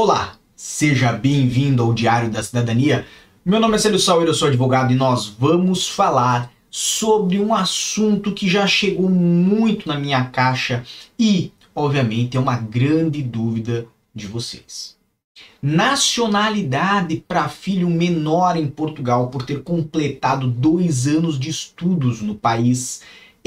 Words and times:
Olá, 0.00 0.36
seja 0.54 1.12
bem-vindo 1.12 1.82
ao 1.82 1.92
Diário 1.92 2.30
da 2.30 2.40
Cidadania. 2.40 3.04
Meu 3.44 3.58
nome 3.58 3.74
é 3.74 3.78
Célio 3.78 3.98
Sauer, 3.98 4.28
eu 4.28 4.32
sou 4.32 4.46
advogado 4.46 4.92
e 4.92 4.96
nós 4.96 5.26
vamos 5.26 5.88
falar 5.88 6.52
sobre 6.70 7.40
um 7.40 7.52
assunto 7.52 8.32
que 8.32 8.48
já 8.48 8.64
chegou 8.64 9.10
muito 9.10 9.88
na 9.88 9.98
minha 9.98 10.24
caixa 10.26 10.84
e, 11.18 11.52
obviamente, 11.74 12.36
é 12.36 12.40
uma 12.40 12.56
grande 12.56 13.24
dúvida 13.24 13.88
de 14.14 14.28
vocês. 14.28 14.96
Nacionalidade 15.60 17.24
para 17.26 17.48
filho 17.48 17.90
menor 17.90 18.56
em 18.56 18.68
Portugal 18.68 19.30
por 19.30 19.44
ter 19.44 19.64
completado 19.64 20.46
dois 20.46 21.08
anos 21.08 21.40
de 21.40 21.50
estudos 21.50 22.22
no 22.22 22.36
país 22.36 23.02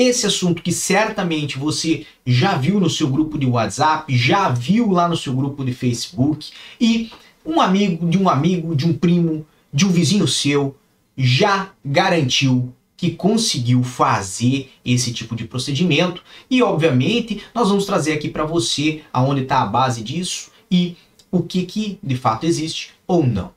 esse 0.08 0.26
assunto 0.26 0.62
que 0.62 0.72
certamente 0.72 1.58
você 1.58 2.06
já 2.26 2.58
viu 2.58 2.80
no 2.80 2.90
seu 2.90 3.08
grupo 3.08 3.38
de 3.38 3.46
WhatsApp, 3.46 4.16
já 4.16 4.50
viu 4.50 4.92
lá 4.92 5.08
no 5.08 5.18
seu 5.18 5.34
grupo 5.34 5.64
de 5.64 5.74
Facebook 5.74 6.52
e 6.80 7.12
um 7.46 7.60
amigo 7.60 8.10
de 8.10 8.18
um 8.18 8.30
amigo, 8.30 8.76
de 8.76 8.86
um 8.86 8.94
primo, 8.94 9.46
de 9.74 9.86
um 9.86 9.90
vizinho 9.90 10.28
seu 10.28 10.76
já 11.18 11.72
garantiu 11.84 12.74
que 12.96 13.12
conseguiu 13.12 13.84
fazer 13.84 14.72
esse 14.86 15.12
tipo 15.12 15.36
de 15.36 15.46
procedimento 15.46 16.24
e 16.50 16.62
obviamente 16.62 17.44
nós 17.54 17.70
vamos 17.70 17.86
trazer 17.86 18.14
aqui 18.14 18.30
para 18.30 18.46
você 18.46 19.02
aonde 19.12 19.42
está 19.42 19.62
a 19.62 19.66
base 19.66 20.04
disso 20.04 20.52
e 20.70 20.96
o 21.32 21.42
que 21.42 21.66
que 21.66 21.98
de 22.04 22.16
fato 22.16 22.46
existe 22.46 22.92
ou 23.08 23.26
não. 23.26 23.52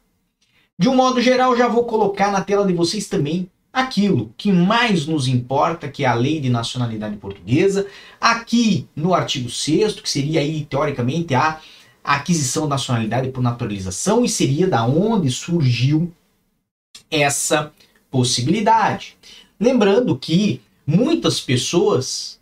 De 0.78 0.88
um 0.88 0.96
modo 0.96 1.20
geral, 1.20 1.56
já 1.56 1.68
vou 1.68 1.84
colocar 1.84 2.32
na 2.32 2.40
tela 2.40 2.66
de 2.66 2.72
vocês 2.72 3.06
também 3.06 3.48
aquilo 3.74 4.32
que 4.38 4.52
mais 4.52 5.04
nos 5.04 5.26
importa, 5.26 5.88
que 5.88 6.04
é 6.04 6.06
a 6.06 6.14
lei 6.14 6.40
de 6.40 6.48
nacionalidade 6.48 7.16
portuguesa, 7.16 7.88
aqui 8.20 8.86
no 8.94 9.12
artigo 9.12 9.50
6 9.50 10.00
que 10.00 10.08
seria 10.08 10.40
aí, 10.40 10.64
teoricamente, 10.64 11.34
a 11.34 11.60
aquisição 12.04 12.64
da 12.64 12.76
nacionalidade 12.76 13.30
por 13.30 13.42
naturalização, 13.42 14.24
e 14.24 14.28
seria 14.28 14.68
da 14.68 14.86
onde 14.86 15.28
surgiu 15.28 16.12
essa 17.10 17.72
possibilidade. 18.10 19.16
Lembrando 19.58 20.16
que 20.16 20.60
muitas 20.86 21.40
pessoas 21.40 22.38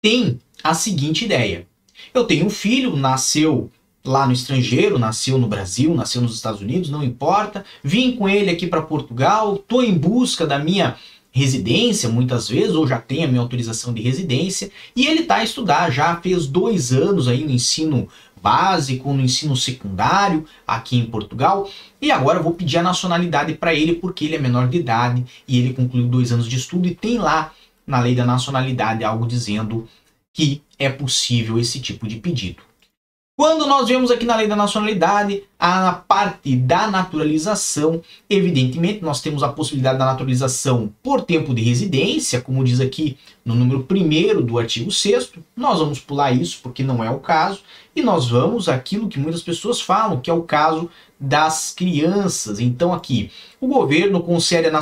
têm 0.00 0.40
a 0.64 0.72
seguinte 0.72 1.26
ideia. 1.26 1.66
Eu 2.14 2.24
tenho 2.24 2.46
um 2.46 2.50
filho, 2.50 2.96
nasceu 2.96 3.70
lá 4.04 4.26
no 4.26 4.32
estrangeiro, 4.32 4.98
nasceu 4.98 5.38
no 5.38 5.46
Brasil, 5.46 5.94
nasceu 5.94 6.20
nos 6.20 6.34
Estados 6.34 6.60
Unidos, 6.60 6.90
não 6.90 7.02
importa. 7.02 7.64
Vim 7.82 8.12
com 8.12 8.28
ele 8.28 8.50
aqui 8.50 8.66
para 8.66 8.82
Portugal, 8.82 9.56
estou 9.56 9.82
em 9.82 9.96
busca 9.96 10.46
da 10.46 10.58
minha 10.58 10.96
residência, 11.30 12.08
muitas 12.08 12.48
vezes, 12.48 12.74
ou 12.74 12.86
já 12.86 12.98
tenho 12.98 13.24
a 13.24 13.28
minha 13.28 13.40
autorização 13.40 13.94
de 13.94 14.02
residência, 14.02 14.70
e 14.94 15.06
ele 15.06 15.20
está 15.20 15.36
a 15.36 15.44
estudar, 15.44 15.90
já 15.90 16.14
fez 16.16 16.46
dois 16.46 16.92
anos 16.92 17.26
aí 17.26 17.42
no 17.42 17.50
ensino 17.50 18.06
básico, 18.42 19.14
no 19.14 19.22
ensino 19.22 19.56
secundário 19.56 20.44
aqui 20.66 20.98
em 20.98 21.06
Portugal, 21.06 21.70
e 22.00 22.10
agora 22.10 22.42
vou 22.42 22.52
pedir 22.52 22.78
a 22.78 22.82
nacionalidade 22.82 23.54
para 23.54 23.72
ele 23.72 23.94
porque 23.94 24.24
ele 24.24 24.34
é 24.34 24.38
menor 24.38 24.68
de 24.68 24.78
idade 24.78 25.24
e 25.46 25.58
ele 25.58 25.72
concluiu 25.72 26.08
dois 26.08 26.32
anos 26.32 26.48
de 26.48 26.56
estudo 26.56 26.88
e 26.88 26.94
tem 26.94 27.18
lá 27.18 27.52
na 27.86 28.00
lei 28.00 28.14
da 28.14 28.24
nacionalidade 28.24 29.04
algo 29.04 29.26
dizendo 29.26 29.88
que 30.32 30.60
é 30.78 30.88
possível 30.88 31.58
esse 31.58 31.80
tipo 31.80 32.08
de 32.08 32.16
pedido. 32.16 32.62
Quando 33.42 33.66
nós 33.66 33.88
vemos 33.88 34.12
aqui 34.12 34.24
na 34.24 34.36
lei 34.36 34.46
da 34.46 34.54
nacionalidade, 34.54 35.42
a 35.64 35.92
parte 35.92 36.56
da 36.56 36.88
naturalização, 36.88 38.02
evidentemente 38.28 39.00
nós 39.00 39.20
temos 39.20 39.44
a 39.44 39.48
possibilidade 39.48 39.96
da 39.96 40.06
naturalização 40.06 40.92
por 41.00 41.22
tempo 41.22 41.54
de 41.54 41.62
residência, 41.62 42.40
como 42.40 42.64
diz 42.64 42.80
aqui 42.80 43.16
no 43.44 43.54
número 43.54 43.86
1 43.88 44.44
do 44.44 44.58
artigo 44.58 44.90
6 44.90 45.30
Nós 45.54 45.78
vamos 45.78 46.00
pular 46.00 46.32
isso 46.32 46.58
porque 46.64 46.82
não 46.82 47.04
é 47.04 47.08
o 47.08 47.20
caso, 47.20 47.60
e 47.94 48.02
nós 48.02 48.28
vamos 48.28 48.68
aquilo 48.68 49.08
que 49.08 49.20
muitas 49.20 49.40
pessoas 49.40 49.80
falam, 49.80 50.20
que 50.20 50.28
é 50.28 50.32
o 50.32 50.42
caso 50.42 50.90
das 51.20 51.72
crianças. 51.72 52.58
Então 52.58 52.92
aqui, 52.92 53.30
o 53.60 53.68
governo 53.68 54.20
concede 54.20 54.66
a 54.66 54.80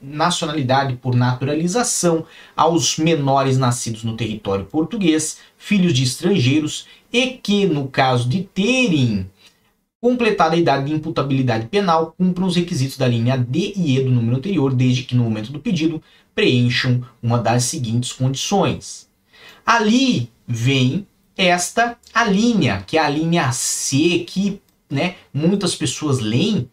nacionalidade 0.00 0.94
por 0.94 1.16
naturalização 1.16 2.24
aos 2.56 2.98
menores 2.98 3.58
nascidos 3.58 4.04
no 4.04 4.16
território 4.16 4.64
português, 4.64 5.38
filhos 5.58 5.92
de 5.92 6.04
estrangeiros 6.04 6.86
e 7.12 7.30
que, 7.30 7.66
no 7.66 7.88
caso 7.88 8.28
de 8.28 8.44
terem 8.44 9.28
completado 10.00 10.54
a 10.54 10.58
idade 10.58 10.86
de 10.86 10.94
imputabilidade 10.94 11.66
penal, 11.66 12.14
cumpram 12.16 12.46
os 12.46 12.56
requisitos 12.56 12.96
da 12.96 13.06
linha 13.06 13.36
D 13.36 13.72
e 13.76 13.98
E 13.98 14.02
do 14.02 14.10
número 14.10 14.36
anterior, 14.36 14.74
desde 14.74 15.02
que 15.02 15.14
no 15.14 15.24
momento 15.24 15.52
do 15.52 15.60
pedido 15.60 16.02
preencham 16.34 17.04
uma 17.22 17.38
das 17.38 17.64
seguintes 17.64 18.12
condições. 18.12 19.08
Ali 19.64 20.30
vem 20.46 21.06
esta 21.36 21.98
a 22.12 22.24
linha, 22.24 22.82
que 22.86 22.96
é 22.96 23.00
a 23.00 23.08
linha 23.08 23.52
C, 23.52 24.24
que 24.26 24.60
né, 24.88 25.16
muitas 25.32 25.74
pessoas 25.74 26.18
leem 26.18 26.68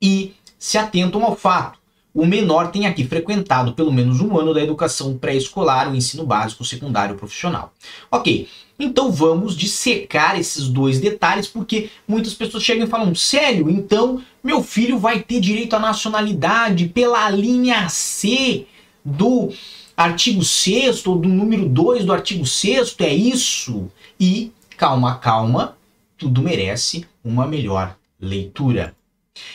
e 0.00 0.34
se 0.58 0.76
atentam 0.78 1.24
ao 1.24 1.36
fato. 1.36 1.81
O 2.14 2.26
menor 2.26 2.70
tem 2.70 2.86
aqui 2.86 3.04
frequentado 3.04 3.72
pelo 3.72 3.92
menos 3.92 4.20
um 4.20 4.38
ano 4.38 4.52
da 4.52 4.62
educação 4.62 5.16
pré-escolar, 5.16 5.90
o 5.90 5.96
ensino 5.96 6.26
básico, 6.26 6.64
secundário 6.64 7.16
profissional. 7.16 7.72
Ok, 8.10 8.48
então 8.78 9.10
vamos 9.10 9.56
dissecar 9.56 10.38
esses 10.38 10.68
dois 10.68 11.00
detalhes, 11.00 11.46
porque 11.46 11.88
muitas 12.06 12.34
pessoas 12.34 12.62
chegam 12.62 12.86
e 12.86 12.90
falam: 12.90 13.14
sério, 13.14 13.70
então 13.70 14.22
meu 14.44 14.62
filho 14.62 14.98
vai 14.98 15.20
ter 15.20 15.40
direito 15.40 15.74
à 15.74 15.78
nacionalidade 15.78 16.88
pela 16.88 17.30
linha 17.30 17.88
C 17.88 18.66
do 19.04 19.50
artigo 19.96 20.44
6 20.44 21.06
ou 21.06 21.16
do 21.18 21.28
número 21.28 21.68
2 21.68 22.04
do 22.04 22.12
artigo 22.12 22.44
6 22.44 22.96
é 23.00 23.14
isso? 23.14 23.90
E 24.18 24.52
calma, 24.76 25.16
calma, 25.16 25.76
tudo 26.18 26.42
merece 26.42 27.06
uma 27.24 27.46
melhor 27.46 27.96
leitura. 28.20 28.94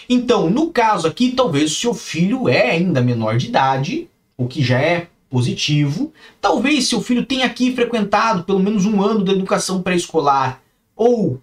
Então, 0.09 0.49
no 0.49 0.71
caso 0.71 1.07
aqui, 1.07 1.31
talvez 1.31 1.71
o 1.71 1.75
seu 1.75 1.93
filho 1.93 2.47
é 2.47 2.71
ainda 2.71 3.01
menor 3.01 3.37
de 3.37 3.47
idade, 3.47 4.09
o 4.37 4.47
que 4.47 4.63
já 4.63 4.79
é 4.79 5.07
positivo. 5.29 6.13
Talvez 6.39 6.87
seu 6.87 7.01
filho 7.01 7.25
tenha 7.25 7.45
aqui 7.45 7.75
frequentado 7.75 8.43
pelo 8.43 8.59
menos 8.59 8.85
um 8.85 9.01
ano 9.01 9.23
da 9.23 9.33
educação 9.33 9.81
pré-escolar 9.81 10.61
ou 10.95 11.41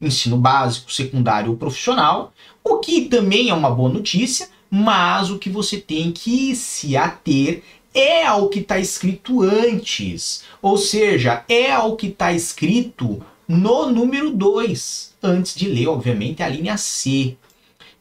ensino 0.00 0.36
básico, 0.36 0.92
secundário 0.92 1.50
ou 1.50 1.56
profissional, 1.56 2.32
o 2.62 2.78
que 2.78 3.02
também 3.02 3.48
é 3.48 3.54
uma 3.54 3.70
boa 3.70 3.88
notícia, 3.88 4.48
mas 4.70 5.30
o 5.30 5.38
que 5.38 5.48
você 5.48 5.78
tem 5.78 6.12
que 6.12 6.54
se 6.54 6.96
ater 6.96 7.62
é 7.94 8.26
ao 8.26 8.48
que 8.48 8.58
está 8.58 8.78
escrito 8.78 9.42
antes, 9.42 10.44
ou 10.60 10.76
seja, 10.76 11.44
é 11.48 11.72
ao 11.72 11.96
que 11.96 12.08
está 12.08 12.30
escrito 12.32 13.22
no 13.48 13.90
número 13.90 14.30
2, 14.30 15.14
antes 15.22 15.54
de 15.54 15.68
ler, 15.68 15.86
obviamente, 15.86 16.42
a 16.42 16.48
linha 16.48 16.76
C. 16.76 17.36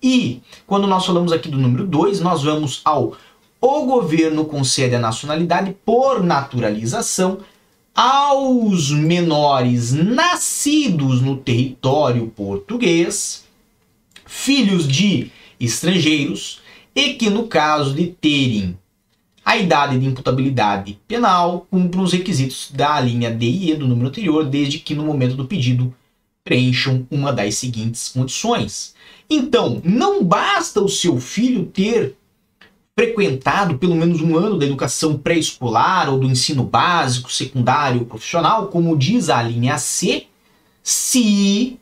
E 0.02 0.42
quando 0.68 0.88
nós 0.88 1.06
falamos 1.06 1.32
aqui 1.32 1.50
do 1.50 1.58
número 1.58 1.86
2, 1.86 2.20
nós 2.20 2.44
vamos 2.44 2.82
ao 2.84 3.16
o 3.68 3.86
governo 3.86 4.46
concede 4.46 4.94
a 4.94 5.00
nacionalidade 5.00 5.76
por 5.84 6.24
naturalização 6.24 7.40
aos 7.96 8.92
menores 8.92 9.92
nascidos 9.92 11.20
no 11.22 11.38
território 11.38 12.28
português, 12.28 13.44
filhos 14.26 14.88
de 14.88 15.32
estrangeiros 15.60 16.62
e 16.94 17.14
que, 17.14 17.30
no 17.30 17.48
caso 17.48 17.96
de 17.96 18.08
terem 18.08 18.78
a 19.44 19.58
idade 19.58 19.98
de 19.98 20.06
imputabilidade 20.06 21.00
penal, 21.08 21.66
cumpram 21.72 22.04
os 22.04 22.14
requisitos 22.14 22.70
da 22.72 23.00
linha 23.00 23.32
D 23.32 23.46
e 23.46 23.72
E 23.72 23.76
do 23.76 23.88
número 23.88 24.10
anterior, 24.10 24.46
desde 24.46 24.78
que 24.78 24.94
no 24.94 25.04
momento 25.04 25.36
do 25.36 25.46
pedido 25.46 25.94
preencham 26.46 27.08
uma 27.10 27.34
das 27.34 27.56
seguintes 27.56 28.10
condições. 28.10 28.94
Então, 29.28 29.82
não 29.84 30.24
basta 30.24 30.80
o 30.80 30.88
seu 30.88 31.20
filho 31.20 31.66
ter 31.66 32.16
frequentado 32.98 33.78
pelo 33.78 33.96
menos 33.96 34.22
um 34.22 34.38
ano 34.38 34.58
da 34.58 34.66
educação 34.66 35.18
pré-escolar 35.18 36.10
ou 36.10 36.20
do 36.20 36.28
ensino 36.28 36.64
básico, 36.64 37.32
secundário 37.32 38.02
ou 38.02 38.06
profissional, 38.06 38.68
como 38.68 38.96
diz 38.96 39.30
a 39.30 39.42
linha 39.42 39.78
C, 39.78 40.28
se 40.82 41.78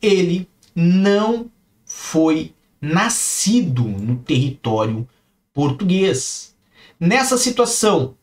ele 0.00 0.48
não 0.74 1.50
foi 1.84 2.54
nascido 2.80 3.82
no 3.82 4.16
território 4.16 5.06
português. 5.52 6.54
Nessa 7.00 7.36
situação, 7.36 8.14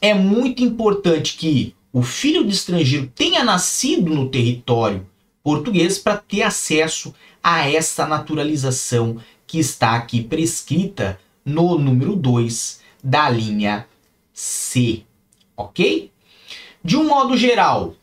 é 0.00 0.14
muito 0.14 0.62
importante 0.62 1.36
que 1.36 1.74
o 1.94 2.02
filho 2.02 2.44
de 2.44 2.52
estrangeiro 2.52 3.06
tenha 3.14 3.44
nascido 3.44 4.12
no 4.12 4.28
território 4.28 5.06
português 5.44 5.96
para 5.96 6.16
ter 6.16 6.42
acesso 6.42 7.14
a 7.40 7.70
essa 7.70 8.04
naturalização 8.04 9.18
que 9.46 9.60
está 9.60 9.94
aqui 9.94 10.20
prescrita 10.20 11.20
no 11.44 11.78
número 11.78 12.16
2 12.16 12.80
da 13.00 13.30
linha 13.30 13.86
C, 14.32 15.04
ok? 15.56 16.10
De 16.82 16.96
um 16.96 17.06
modo 17.06 17.36
geral, 17.36 17.94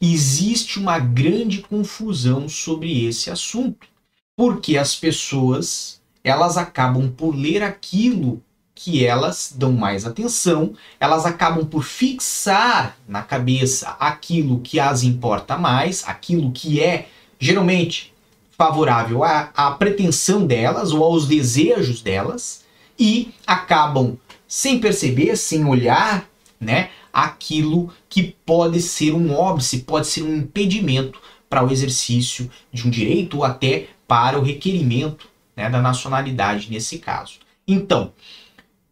existe 0.00 0.78
uma 0.78 0.98
grande 0.98 1.60
confusão 1.60 2.48
sobre 2.48 3.04
esse 3.04 3.30
assunto, 3.30 3.86
porque 4.34 4.78
as 4.78 4.94
pessoas 4.94 6.00
elas 6.24 6.56
acabam 6.56 7.10
por 7.10 7.36
ler 7.36 7.62
aquilo 7.62 8.42
que 8.80 9.04
elas 9.04 9.52
dão 9.56 9.72
mais 9.72 10.06
atenção, 10.06 10.72
elas 11.00 11.26
acabam 11.26 11.66
por 11.66 11.82
fixar 11.82 12.96
na 13.08 13.22
cabeça 13.22 13.96
aquilo 13.98 14.60
que 14.60 14.78
as 14.78 15.02
importa 15.02 15.58
mais, 15.58 16.04
aquilo 16.06 16.52
que 16.52 16.80
é 16.80 17.08
geralmente 17.40 18.14
favorável 18.56 19.24
à, 19.24 19.50
à 19.56 19.72
pretensão 19.72 20.46
delas 20.46 20.92
ou 20.92 21.02
aos 21.02 21.26
desejos 21.26 22.02
delas 22.02 22.64
e 22.96 23.34
acabam 23.44 24.16
sem 24.46 24.78
perceber, 24.78 25.34
sem 25.34 25.64
olhar, 25.64 26.30
né, 26.60 26.90
aquilo 27.12 27.92
que 28.08 28.36
pode 28.46 28.80
ser 28.80 29.12
um 29.12 29.34
óbice, 29.34 29.80
pode 29.80 30.06
ser 30.06 30.22
um 30.22 30.36
impedimento 30.36 31.20
para 31.50 31.66
o 31.66 31.72
exercício 31.72 32.48
de 32.72 32.86
um 32.86 32.90
direito 32.90 33.38
ou 33.38 33.44
até 33.44 33.88
para 34.06 34.38
o 34.38 34.42
requerimento 34.42 35.28
né, 35.56 35.68
da 35.68 35.80
nacionalidade 35.80 36.70
nesse 36.70 37.00
caso. 37.00 37.40
Então, 37.66 38.12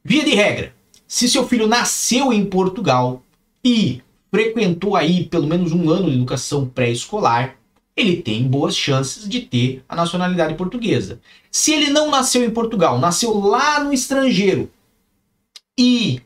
via 0.06 0.25
de 0.25 0.35
regra, 0.37 0.73
se 1.08 1.29
seu 1.29 1.49
filho 1.49 1.67
nasceu 1.67 2.32
em 2.32 2.47
Portugal 2.47 3.25
e 3.64 4.00
frequentou 4.31 4.94
aí 4.94 5.25
pelo 5.25 5.49
menos 5.49 5.73
um 5.73 5.91
ano 5.91 6.08
de 6.08 6.17
educação 6.17 6.69
pré-escolar, 6.69 7.56
ele 7.97 8.23
tem 8.23 8.47
boas 8.47 8.76
chances 8.76 9.29
de 9.29 9.41
ter 9.41 9.85
a 9.88 9.97
nacionalidade 9.97 10.55
portuguesa. 10.55 11.20
Se 11.50 11.73
ele 11.73 11.91
não 11.91 12.08
nasceu 12.08 12.44
em 12.44 12.50
Portugal, 12.50 13.00
nasceu 13.00 13.37
lá 13.37 13.82
no 13.82 13.93
estrangeiro 13.93 14.70
e 15.76 16.20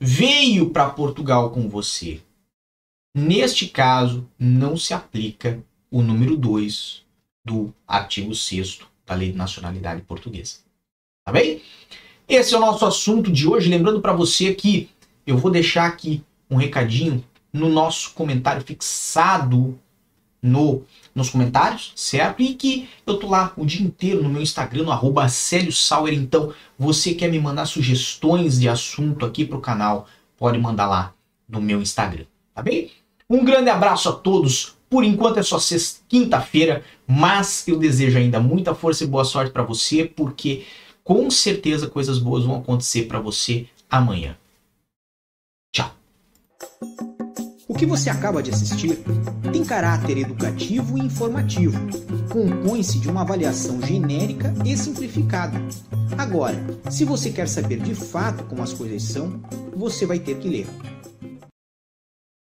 veio 0.00 0.70
para 0.70 0.90
Portugal 0.90 1.50
com 1.50 1.68
você, 1.68 2.20
neste 3.14 3.68
caso 3.68 4.28
não 4.36 4.76
se 4.76 4.92
aplica 4.92 5.62
o 5.92 6.02
número 6.02 6.36
2 6.36 7.04
do 7.44 7.72
artigo 7.86 8.34
6 8.34 8.80
da 9.06 9.14
Lei 9.14 9.30
de 9.30 9.38
Nacionalidade 9.38 10.02
Portuguesa. 10.02 10.58
Tá 11.24 11.30
bem? 11.30 11.62
Esse 12.30 12.54
é 12.54 12.58
o 12.58 12.60
nosso 12.60 12.86
assunto 12.86 13.32
de 13.32 13.48
hoje. 13.48 13.68
Lembrando 13.68 14.00
para 14.00 14.12
você 14.12 14.54
que 14.54 14.88
eu 15.26 15.36
vou 15.36 15.50
deixar 15.50 15.86
aqui 15.86 16.22
um 16.48 16.54
recadinho 16.54 17.24
no 17.52 17.68
nosso 17.68 18.12
comentário 18.14 18.62
fixado 18.62 19.76
no, 20.40 20.84
nos 21.12 21.28
comentários, 21.28 21.92
certo? 21.96 22.40
E 22.40 22.54
que 22.54 22.88
eu 23.04 23.16
tô 23.16 23.28
lá 23.28 23.52
o 23.56 23.66
dia 23.66 23.84
inteiro 23.84 24.22
no 24.22 24.28
meu 24.28 24.40
Instagram, 24.40 24.84
no 24.84 24.92
arroba 24.92 25.26
Sauer. 25.28 26.14
Então, 26.14 26.54
você 26.78 27.14
quer 27.14 27.28
me 27.28 27.40
mandar 27.40 27.66
sugestões 27.66 28.60
de 28.60 28.68
assunto 28.68 29.26
aqui 29.26 29.44
pro 29.44 29.60
canal, 29.60 30.06
pode 30.38 30.56
mandar 30.56 30.86
lá 30.86 31.12
no 31.48 31.60
meu 31.60 31.82
Instagram, 31.82 32.26
tá 32.54 32.62
bem? 32.62 32.92
Um 33.28 33.44
grande 33.44 33.70
abraço 33.70 34.08
a 34.08 34.12
todos. 34.12 34.76
Por 34.88 35.02
enquanto 35.02 35.38
é 35.38 35.42
só 35.42 35.58
quinta-feira, 36.08 36.84
mas 37.08 37.66
eu 37.66 37.76
desejo 37.76 38.18
ainda 38.18 38.38
muita 38.38 38.72
força 38.72 39.02
e 39.02 39.08
boa 39.08 39.24
sorte 39.24 39.50
para 39.50 39.64
você, 39.64 40.04
porque 40.04 40.64
com 41.04 41.30
certeza 41.30 41.88
coisas 41.88 42.18
boas 42.18 42.44
vão 42.44 42.56
acontecer 42.56 43.04
para 43.06 43.20
você 43.20 43.66
amanhã. 43.88 44.36
Tchau. 45.72 45.92
O 47.68 47.74
que 47.74 47.86
você 47.86 48.10
acaba 48.10 48.42
de 48.42 48.50
assistir 48.50 48.98
tem 49.52 49.64
caráter 49.64 50.18
educativo 50.18 50.98
e 50.98 51.02
informativo. 51.02 51.78
Compõe-se 52.30 52.98
de 52.98 53.08
uma 53.08 53.22
avaliação 53.22 53.80
genérica 53.80 54.54
e 54.64 54.76
simplificada. 54.76 55.60
Agora, 56.18 56.58
se 56.90 57.04
você 57.04 57.30
quer 57.30 57.48
saber 57.48 57.80
de 57.80 57.94
fato 57.94 58.44
como 58.44 58.62
as 58.62 58.72
coisas 58.72 59.02
são, 59.02 59.40
você 59.74 60.06
vai 60.06 60.18
ter 60.18 60.38
que 60.38 60.48
ler. 60.48 60.66